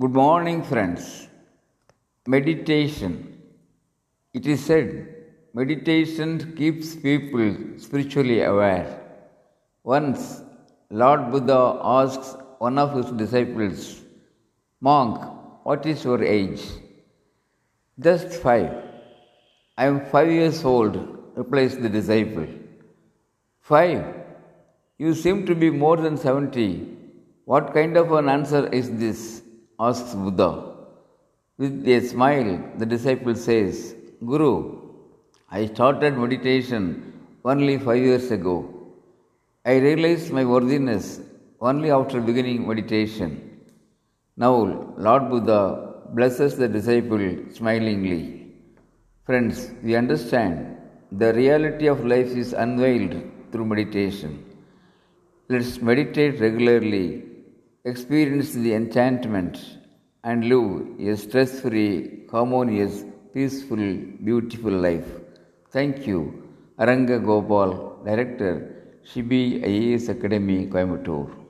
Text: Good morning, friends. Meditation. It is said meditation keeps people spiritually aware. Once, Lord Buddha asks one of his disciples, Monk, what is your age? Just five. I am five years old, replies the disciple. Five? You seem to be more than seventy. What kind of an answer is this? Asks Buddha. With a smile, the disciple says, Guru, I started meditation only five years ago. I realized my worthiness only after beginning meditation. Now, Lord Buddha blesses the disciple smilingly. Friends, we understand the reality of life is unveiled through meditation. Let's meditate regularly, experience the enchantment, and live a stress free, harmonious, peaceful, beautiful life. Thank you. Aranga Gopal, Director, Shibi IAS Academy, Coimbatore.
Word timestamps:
Good 0.00 0.14
morning, 0.14 0.62
friends. 0.62 1.28
Meditation. 2.26 3.42
It 4.32 4.46
is 4.46 4.64
said 4.64 5.16
meditation 5.52 6.54
keeps 6.56 6.96
people 6.96 7.54
spiritually 7.76 8.40
aware. 8.42 8.88
Once, 9.84 10.40
Lord 10.88 11.30
Buddha 11.30 11.78
asks 11.84 12.34
one 12.56 12.78
of 12.78 12.94
his 12.94 13.10
disciples, 13.10 14.00
Monk, 14.80 15.20
what 15.64 15.84
is 15.84 16.02
your 16.04 16.24
age? 16.24 16.62
Just 18.00 18.32
five. 18.32 18.72
I 19.76 19.84
am 19.84 20.06
five 20.06 20.30
years 20.30 20.64
old, 20.64 20.96
replies 21.34 21.76
the 21.76 21.90
disciple. 21.90 22.48
Five? 23.60 24.06
You 24.96 25.12
seem 25.12 25.44
to 25.44 25.54
be 25.54 25.68
more 25.68 25.98
than 25.98 26.16
seventy. 26.16 26.96
What 27.44 27.74
kind 27.74 27.98
of 27.98 28.10
an 28.12 28.30
answer 28.30 28.68
is 28.68 28.90
this? 28.90 29.41
Asks 29.88 30.14
Buddha. 30.22 30.50
With 31.58 31.88
a 31.96 32.00
smile, 32.12 32.52
the 32.80 32.86
disciple 32.94 33.34
says, 33.34 33.94
Guru, 34.30 34.52
I 35.50 35.66
started 35.72 36.16
meditation 36.24 36.84
only 37.44 37.74
five 37.86 38.02
years 38.10 38.30
ago. 38.38 38.56
I 39.64 39.74
realized 39.88 40.32
my 40.38 40.44
worthiness 40.44 41.06
only 41.60 41.90
after 41.98 42.20
beginning 42.20 42.66
meditation. 42.66 43.30
Now, 44.36 44.54
Lord 45.06 45.24
Buddha 45.30 45.60
blesses 46.16 46.56
the 46.56 46.68
disciple 46.76 47.24
smilingly. 47.58 48.22
Friends, 49.26 49.70
we 49.84 49.94
understand 50.02 50.76
the 51.22 51.32
reality 51.34 51.86
of 51.94 52.04
life 52.04 52.32
is 52.42 52.52
unveiled 52.64 53.14
through 53.50 53.66
meditation. 53.66 54.32
Let's 55.48 55.74
meditate 55.88 56.40
regularly, 56.40 57.24
experience 57.84 58.52
the 58.52 58.74
enchantment, 58.74 59.78
and 60.22 60.48
live 60.48 61.00
a 61.00 61.16
stress 61.16 61.60
free, 61.60 62.26
harmonious, 62.30 63.04
peaceful, 63.34 63.84
beautiful 64.22 64.70
life. 64.70 65.08
Thank 65.70 66.06
you. 66.06 66.48
Aranga 66.78 67.18
Gopal, 67.24 68.02
Director, 68.04 69.00
Shibi 69.04 69.62
IAS 69.64 70.08
Academy, 70.08 70.66
Coimbatore. 70.66 71.41